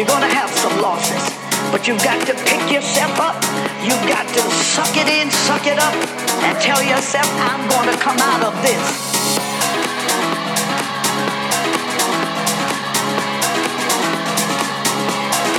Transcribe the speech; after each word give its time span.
You're 0.00 0.08
going 0.08 0.24
to 0.24 0.34
have 0.34 0.48
some 0.48 0.80
losses, 0.80 1.28
but 1.70 1.86
you've 1.86 2.02
got 2.02 2.16
to 2.26 2.32
pick 2.32 2.72
yourself 2.72 3.20
up. 3.20 3.36
You've 3.84 4.00
got 4.08 4.24
to 4.32 4.40
suck 4.64 4.96
it 4.96 5.04
in, 5.12 5.30
suck 5.30 5.66
it 5.66 5.76
up, 5.76 5.92
and 6.40 6.56
tell 6.56 6.80
yourself, 6.80 7.28
I'm 7.36 7.68
going 7.68 7.92
to 7.92 8.00
come 8.00 8.16
out 8.16 8.40
of 8.40 8.56
this. 8.64 8.80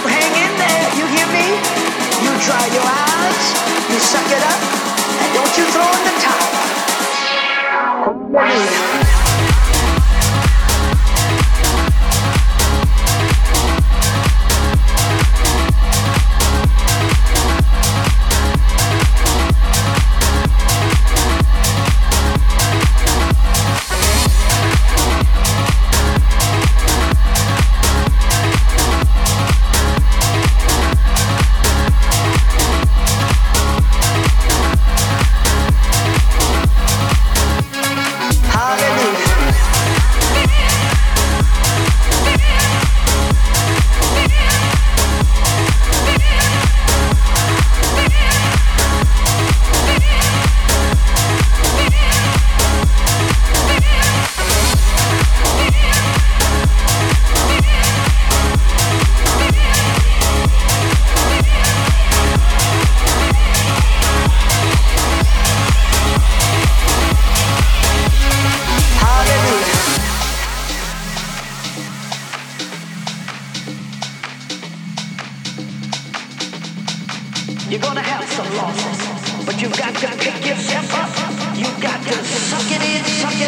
Hang 0.10 0.34
in 0.34 0.54
there, 0.58 0.90
you 0.98 1.06
hear 1.06 1.30
me? 1.38 1.46
You 2.26 2.34
dry 2.42 2.66
your 2.74 2.82
eyes, 2.82 3.46
you 3.94 4.02
suck 4.02 4.26
it 4.26 4.42
up, 4.42 4.58
and 5.22 5.30
don't 5.38 5.54
you 5.54 5.70
throw 5.70 5.86
in 5.86 6.02
the 6.02 6.18
towel. 6.18 6.50
Come 8.10 8.42
on. 8.42 8.91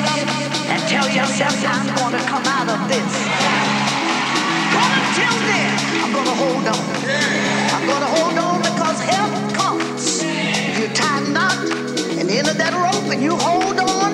And 0.02 0.82
tell 0.90 1.08
yourself, 1.10 1.54
I'm 1.66 1.86
gonna 1.96 2.24
come 2.26 2.46
out 2.46 2.70
of 2.70 2.80
this. 2.90 3.14
But 4.74 4.90
until 5.00 5.36
then, 5.46 5.74
I'm 6.02 6.12
gonna 6.14 6.36
hold 6.44 6.66
on. 6.66 6.84
I'm 7.76 7.86
gonna 7.86 8.12
hold 8.18 8.38
on 8.38 8.62
because 8.62 9.00
help 9.02 9.34
comes. 9.54 10.24
If 10.24 10.80
you 10.80 10.88
tie 10.96 11.20
a 11.22 11.30
knot 11.30 11.58
and 12.18 12.48
of 12.48 12.58
that 12.58 12.74
rope 12.74 13.12
and 13.14 13.22
you 13.22 13.36
hold 13.38 13.80
on, 13.80 14.14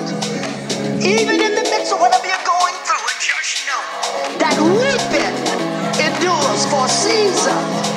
even 1.00 1.40
in 1.40 1.54
the 1.54 1.64
midst 1.72 1.92
of 1.92 2.00
whatever 2.00 2.26
you're 2.26 2.44
going 2.44 2.76
through, 2.84 3.08
just 3.16 3.64
know 3.64 3.82
that 4.36 4.56
weeping 4.60 5.36
endures 5.96 6.66
for 6.68 6.84
a 6.84 6.88
season. 6.88 7.89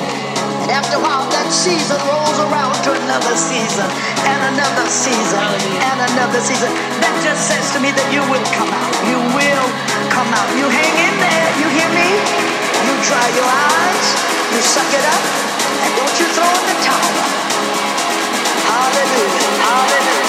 After 0.74 0.98
a 0.98 1.02
while, 1.06 1.22
that 1.30 1.54
season 1.54 1.94
rolls 2.02 2.34
around 2.50 2.74
to 2.82 2.90
another 2.98 3.38
season, 3.38 3.86
and 4.26 4.40
another 4.58 4.90
season, 4.90 5.38
and 5.38 5.98
another 6.10 6.42
season. 6.42 6.66
That 6.98 7.14
just 7.22 7.46
says 7.46 7.70
to 7.72 7.78
me 7.78 7.94
that 7.94 8.08
you 8.10 8.18
will 8.26 8.42
come 8.58 8.66
out. 8.74 8.90
You 9.06 9.22
will 9.38 9.66
come 10.10 10.26
out. 10.34 10.50
You 10.58 10.66
hang 10.66 10.94
in 10.98 11.14
there. 11.22 11.48
You 11.62 11.70
hear 11.78 11.90
me? 11.94 12.10
You 12.90 12.94
dry 13.06 13.26
your 13.38 13.46
eyes. 13.46 14.06
You 14.50 14.58
suck 14.66 14.90
it 14.90 15.06
up. 15.14 15.22
And 15.78 15.90
don't 15.94 16.16
you 16.18 16.26
throw 16.34 16.50
in 16.50 16.64
the 16.66 16.78
towel. 16.82 17.22
Hallelujah. 18.66 19.46
Hallelujah. 19.62 20.23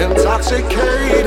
intoxicated, 0.00 1.26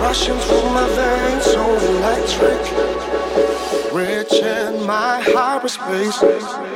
rushing 0.00 0.38
through 0.38 0.70
my 0.70 0.86
veins, 0.96 1.44
so 1.44 1.62
electric, 1.90 2.62
rich 3.92 4.32
in 4.32 4.86
my 4.86 5.20
hyperspace. 5.20 6.73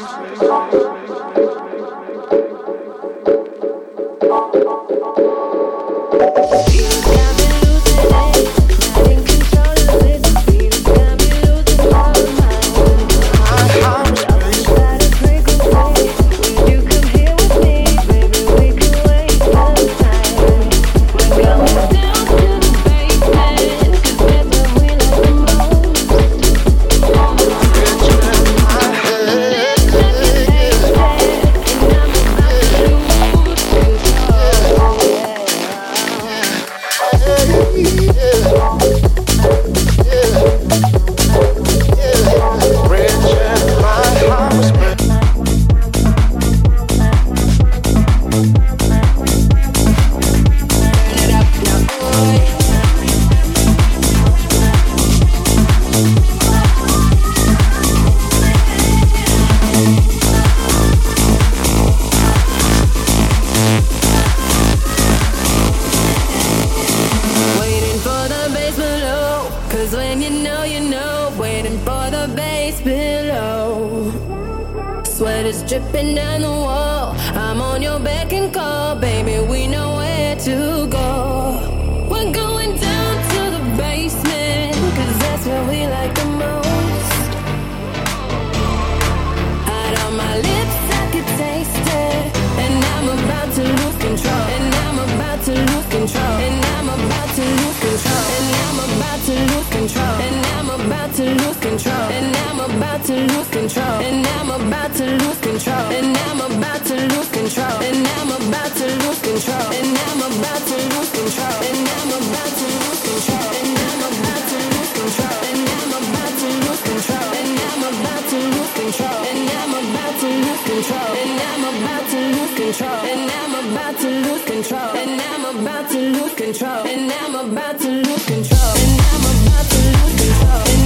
Lose 103.29 103.49
control. 103.49 104.01
And 104.09 104.27
I'm 104.27 104.51
about 104.51 104.95
to 104.97 105.05
lose 105.05 105.41
control. 105.41 105.87
And 105.99 106.17
I'm 106.17 106.41
about 106.41 106.85
to 106.89 106.97
lose 107.13 107.31
control. 107.31 107.77
And 107.89 108.07
I'm 108.17 108.31
about 108.33 108.73
to 108.79 108.87
lose 109.03 109.21
control. 109.21 109.67
And 109.79 109.99
I'm 110.07 110.21
about 110.29 110.63
to 110.69 110.77
lose 110.93 111.11
control. 111.19 111.57
And 111.69 111.89
I'm 111.99 112.11
about 112.19 112.53
to 112.59 112.67
lose 112.83 113.03
control. 113.09 113.49
And 113.59 113.79
I'm 113.89 114.03
about 114.09 114.45
to 114.49 114.59
lose 114.69 114.93
control. 114.99 115.39
And 115.49 115.69
I'm 115.69 115.93
about 115.99 116.33
to 116.33 116.49
lose 116.49 116.83
control. 116.89 117.29
And 117.39 117.51
I'm 117.59 117.83
about 117.89 118.25
to 118.29 118.39
lose 118.49 118.73
control. 118.79 119.21
And 119.29 119.53
I'm 119.59 119.75
about 119.79 120.15
to 120.21 120.29
lose 120.45 120.65
control. 120.69 121.11
And 121.19 121.41
I'm 121.49 121.65
about 121.69 122.05
to 122.09 122.21
lose 122.35 122.55
control. 122.59 123.01
And 123.09 123.31
I'm 123.39 123.55
about 123.55 123.95
to 123.99 124.09
lose 124.09 124.45
control. 124.49 124.93
And 124.99 125.21
I'm 125.21 125.45
about 125.45 125.91
to 125.91 125.99
lose 125.99 126.35
control. 126.35 126.73
And 126.79 126.81
I'm 126.89 126.89
about 126.89 126.89
to 126.89 126.89
lose 126.89 126.89
control. 126.89 126.89
And 126.89 127.11
I'm 127.11 127.35
about 127.37 127.79
to 127.79 127.89
lose 127.89 128.25
control. 128.27 128.75
And 128.79 128.99
I'm 128.99 129.25
about 129.29 129.67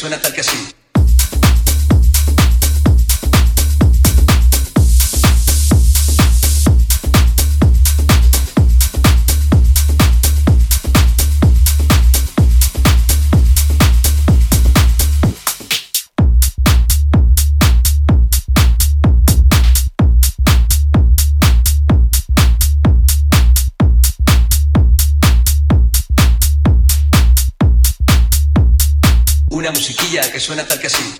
suena 0.00 0.18
tal 0.18 0.32
que 0.32 0.40
así. 0.40 0.69
Suena 30.40 30.66
tal 30.66 30.80
que 30.80 30.86
así. 30.86 31.19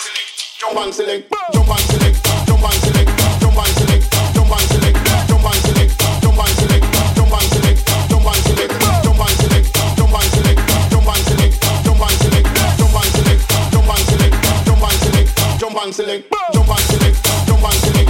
Jump 0.00 0.78
on, 0.78 0.92
select, 0.94 1.30
jump 1.52 1.68
on, 1.68 1.76
select, 1.78 2.24
jump 2.46 2.64
on, 2.64 2.72
select, 2.72 3.10
jump 3.40 3.56
on, 3.58 3.68
select, 3.68 4.10
jump 4.34 4.50
on, 4.50 4.60
select, 4.64 5.04
jump 5.26 5.44
on, 5.44 5.52
select, 5.60 5.98
jump 6.22 6.38
on, 6.40 6.48
select, 6.48 6.90
jump 7.16 7.32
on, 7.34 7.40
select, 7.44 7.84
jump 8.08 8.24
on, 8.24 8.40
select, 8.40 8.72
jump 9.04 9.20
on, 9.20 9.36
select, 9.36 9.68
jump 9.96 10.14
on, 10.14 10.24
select, 10.24 10.56
jump 10.88 11.04
on, 11.04 11.20
select, 11.20 11.60
jump 11.84 12.00
on, 12.00 12.12
select, 12.16 12.48
jump 12.72 12.96
on, 12.96 13.12
select, 13.12 13.44
jump 13.68 13.88
on, 13.88 14.00
select, 14.00 14.40
jump 14.64 14.88
on, 14.88 14.94
select, 14.96 15.60
jump 15.60 15.76
on, 15.76 15.92
select, 15.92 16.40
jump 16.52 16.68
and 16.68 16.80
select, 16.80 17.24
jump 17.46 17.62
and 17.64 17.74
select. 17.74 18.09